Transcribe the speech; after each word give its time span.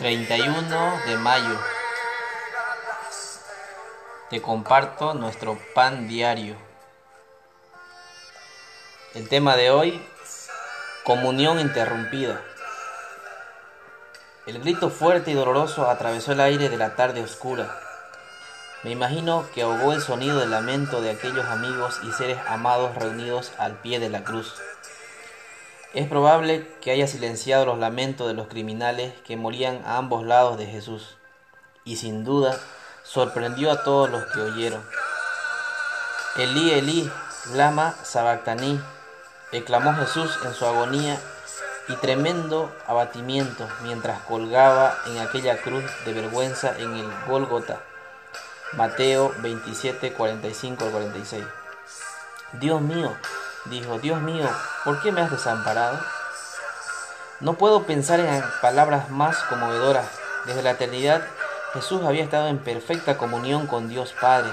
31 0.00 1.00
de 1.06 1.18
mayo. 1.18 1.60
Te 4.30 4.40
comparto 4.40 5.12
nuestro 5.12 5.58
pan 5.74 6.08
diario. 6.08 6.56
El 9.14 9.28
tema 9.28 9.56
de 9.56 9.70
hoy, 9.70 10.02
comunión 11.04 11.60
interrumpida. 11.60 12.40
El 14.46 14.60
grito 14.60 14.88
fuerte 14.88 15.32
y 15.32 15.34
doloroso 15.34 15.90
atravesó 15.90 16.32
el 16.32 16.40
aire 16.40 16.70
de 16.70 16.78
la 16.78 16.96
tarde 16.96 17.22
oscura. 17.22 17.78
Me 18.82 18.92
imagino 18.92 19.50
que 19.54 19.64
ahogó 19.64 19.92
el 19.92 20.00
sonido 20.00 20.38
del 20.38 20.50
lamento 20.50 21.02
de 21.02 21.10
aquellos 21.10 21.44
amigos 21.44 22.00
y 22.08 22.12
seres 22.12 22.38
amados 22.48 22.94
reunidos 22.94 23.52
al 23.58 23.74
pie 23.82 24.00
de 24.00 24.08
la 24.08 24.24
cruz. 24.24 24.54
Es 25.92 26.06
probable 26.06 26.68
que 26.80 26.92
haya 26.92 27.08
silenciado 27.08 27.66
los 27.66 27.78
lamentos 27.78 28.28
de 28.28 28.34
los 28.34 28.46
criminales 28.46 29.12
que 29.26 29.36
morían 29.36 29.82
a 29.84 29.96
ambos 29.96 30.24
lados 30.24 30.56
de 30.56 30.66
Jesús, 30.66 31.16
y 31.84 31.96
sin 31.96 32.22
duda 32.22 32.56
sorprendió 33.02 33.72
a 33.72 33.82
todos 33.82 34.08
los 34.08 34.24
que 34.26 34.40
oyeron. 34.40 34.84
Elí, 36.36 36.70
Elí, 36.70 37.10
lama 37.54 37.96
sabactaní, 38.04 38.80
exclamó 39.50 39.92
Jesús 39.94 40.38
en 40.44 40.54
su 40.54 40.64
agonía 40.64 41.20
y 41.88 41.96
tremendo 41.96 42.72
abatimiento 42.86 43.66
mientras 43.82 44.20
colgaba 44.20 44.96
en 45.06 45.18
aquella 45.18 45.60
cruz 45.60 45.82
de 46.04 46.12
vergüenza 46.12 46.72
en 46.78 46.94
el 46.94 47.10
Gólgota. 47.26 47.80
Mateo 48.74 49.34
27, 49.38 50.12
45 50.12 50.84
al 50.84 50.90
46. 50.92 51.44
Dios 52.60 52.80
mío, 52.80 53.12
dijo, 53.66 53.98
Dios 53.98 54.20
mío, 54.20 54.48
¿por 54.84 55.00
qué 55.02 55.12
me 55.12 55.20
has 55.20 55.30
desamparado? 55.30 55.98
No 57.40 57.54
puedo 57.54 57.84
pensar 57.84 58.20
en 58.20 58.44
palabras 58.60 59.10
más 59.10 59.36
conmovedoras. 59.44 60.06
Desde 60.46 60.62
la 60.62 60.72
eternidad 60.72 61.22
Jesús 61.72 62.02
había 62.04 62.24
estado 62.24 62.48
en 62.48 62.58
perfecta 62.58 63.16
comunión 63.16 63.66
con 63.66 63.88
Dios 63.88 64.14
Padre. 64.20 64.50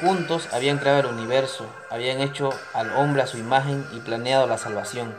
Juntos 0.00 0.48
habían 0.52 0.78
creado 0.78 1.00
el 1.00 1.06
universo, 1.06 1.66
habían 1.90 2.20
hecho 2.20 2.50
al 2.72 2.90
hombre 2.96 3.22
a 3.22 3.26
su 3.26 3.36
imagen 3.36 3.86
y 3.92 4.00
planeado 4.00 4.46
la 4.46 4.58
salvación. 4.58 5.14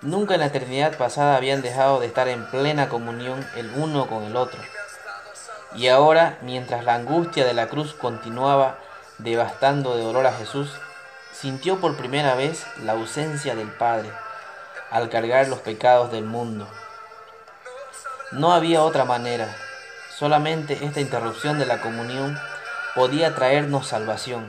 Nunca 0.00 0.34
en 0.34 0.40
la 0.40 0.46
eternidad 0.46 0.96
pasada 0.96 1.36
habían 1.36 1.62
dejado 1.62 2.00
de 2.00 2.06
estar 2.06 2.26
en 2.26 2.46
plena 2.46 2.88
comunión 2.88 3.46
el 3.54 3.70
uno 3.76 4.08
con 4.08 4.24
el 4.24 4.34
otro. 4.34 4.58
Y 5.76 5.88
ahora, 5.88 6.38
mientras 6.42 6.84
la 6.84 6.94
angustia 6.94 7.44
de 7.44 7.54
la 7.54 7.68
cruz 7.68 7.94
continuaba 7.94 8.78
devastando 9.18 9.94
de 9.94 10.02
dolor 10.02 10.26
a 10.26 10.32
Jesús, 10.32 10.72
sintió 11.32 11.80
por 11.80 11.96
primera 11.96 12.34
vez 12.34 12.66
la 12.82 12.92
ausencia 12.92 13.54
del 13.54 13.70
Padre 13.70 14.10
al 14.90 15.08
cargar 15.08 15.48
los 15.48 15.60
pecados 15.60 16.12
del 16.12 16.24
mundo. 16.24 16.68
No 18.30 18.52
había 18.52 18.82
otra 18.82 19.04
manera, 19.04 19.54
solamente 20.18 20.84
esta 20.84 21.00
interrupción 21.00 21.58
de 21.58 21.66
la 21.66 21.80
comunión 21.80 22.38
podía 22.94 23.34
traernos 23.34 23.86
salvación. 23.88 24.48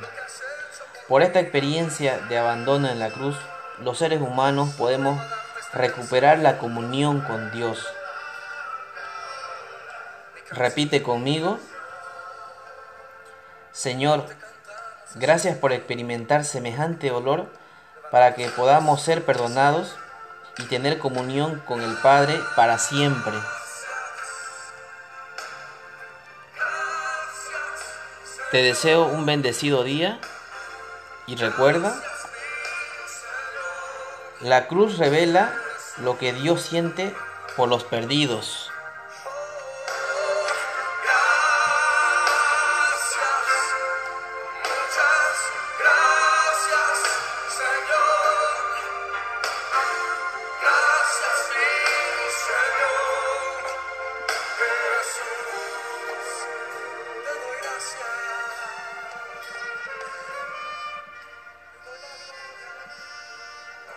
Por 1.08 1.22
esta 1.22 1.40
experiencia 1.40 2.18
de 2.30 2.38
abandono 2.38 2.90
en 2.90 3.00
la 3.00 3.10
cruz, 3.10 3.36
los 3.80 3.98
seres 3.98 4.22
humanos 4.22 4.72
podemos 4.78 5.22
recuperar 5.74 6.40
la 6.40 6.58
comunión 6.58 7.22
con 7.22 7.52
Dios. 7.52 7.86
Repite 10.52 11.02
conmigo, 11.02 11.60
Señor, 13.72 14.26
gracias 15.16 15.58
por 15.58 15.74
experimentar 15.74 16.46
semejante 16.46 17.12
olor 17.12 17.52
para 18.12 18.36
que 18.36 18.50
podamos 18.50 19.02
ser 19.02 19.26
perdonados 19.26 19.96
y 20.58 20.64
tener 20.64 21.00
comunión 21.00 21.62
con 21.66 21.82
el 21.82 21.96
Padre 21.98 22.40
para 22.56 22.78
siempre. 22.78 23.34
Te 28.52 28.62
deseo 28.62 29.08
un 29.08 29.26
bendecido 29.26 29.84
día 29.84 30.20
y 31.26 31.36
recuerda, 31.38 32.00
la 34.42 34.68
cruz 34.68 35.00
revela 35.00 35.52
lo 35.98 36.20
que 36.20 36.34
Dios 36.34 36.62
siente 36.62 37.16
por 37.58 37.68
los 37.68 37.84
perdidos. 37.84 38.63